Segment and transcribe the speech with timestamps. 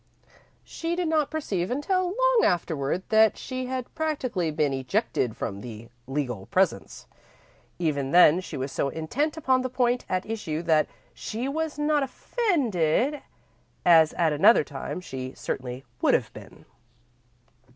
[0.63, 5.89] She did not perceive until long afterward that she had practically been ejected from the
[6.07, 7.05] legal presence.
[7.77, 12.01] Even then, she was so intent upon the point at issue that she was not
[12.01, 13.21] offended,
[13.85, 16.65] as at another time she certainly would have been.